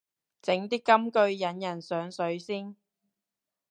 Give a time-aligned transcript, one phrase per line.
[0.41, 2.75] 整啲金句引人上水先